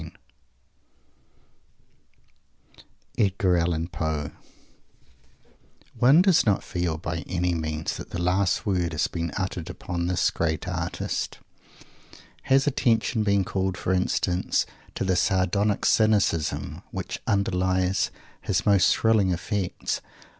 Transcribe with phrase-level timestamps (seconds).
[3.19, 4.31] _EDGAR ALLEN POE
[5.99, 10.07] One does not feel, by any means, that the last word has been uttered upon
[10.07, 11.37] this great artist.
[12.49, 18.09] Has attention been called, for instance, to the sardonic cynicism which underlies
[18.41, 20.01] his most thrilling effects?